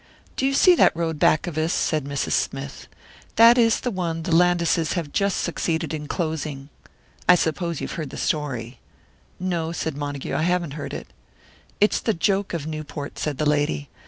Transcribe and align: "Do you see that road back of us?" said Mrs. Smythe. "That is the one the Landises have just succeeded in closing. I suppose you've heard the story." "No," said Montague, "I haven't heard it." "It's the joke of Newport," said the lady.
"Do 0.35 0.47
you 0.47 0.55
see 0.55 0.73
that 0.77 0.95
road 0.95 1.19
back 1.19 1.45
of 1.45 1.59
us?" 1.59 1.71
said 1.71 2.05
Mrs. 2.05 2.31
Smythe. 2.31 2.85
"That 3.35 3.59
is 3.59 3.81
the 3.81 3.91
one 3.91 4.23
the 4.23 4.31
Landises 4.35 4.93
have 4.93 5.11
just 5.13 5.41
succeeded 5.41 5.93
in 5.93 6.07
closing. 6.07 6.69
I 7.29 7.35
suppose 7.35 7.79
you've 7.79 7.91
heard 8.01 8.09
the 8.09 8.17
story." 8.17 8.79
"No," 9.39 9.71
said 9.71 9.95
Montague, 9.95 10.33
"I 10.35 10.41
haven't 10.41 10.71
heard 10.73 10.95
it." 10.95 11.13
"It's 11.79 11.99
the 11.99 12.15
joke 12.15 12.51
of 12.51 12.65
Newport," 12.65 13.19
said 13.19 13.37
the 13.37 13.45
lady. 13.45 13.89